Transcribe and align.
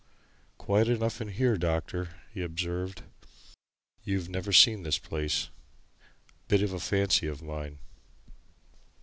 "Quiet 0.57 0.87
enough 0.87 1.21
in 1.21 1.27
here, 1.27 1.57
doctor," 1.57 2.15
he 2.33 2.41
observed. 2.41 3.03
"You've 4.03 4.29
never 4.29 4.51
seen 4.51 4.81
this 4.81 4.97
place 4.97 5.51
bit 6.47 6.63
of 6.63 6.73
a 6.73 6.79
fancy 6.79 7.27
of 7.27 7.43
mine." 7.43 7.77